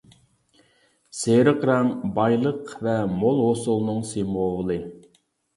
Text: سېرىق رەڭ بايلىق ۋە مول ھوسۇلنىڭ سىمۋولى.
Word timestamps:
سېرىق 1.17 1.67
رەڭ 1.71 1.91
بايلىق 2.17 2.73
ۋە 2.87 2.97
مول 3.19 3.43
ھوسۇلنىڭ 3.49 4.03
سىمۋولى. 4.15 4.81